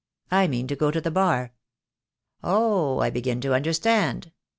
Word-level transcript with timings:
I 0.31 0.47
mean 0.47 0.65
to 0.65 0.75
go 0.75 0.89
to 0.89 0.99
the 0.99 1.11
Bar." 1.11 1.53
"Oh, 2.43 2.97
I 3.01 3.11
begin 3.11 3.39
to 3.41 3.53
understand. 3.53 4.31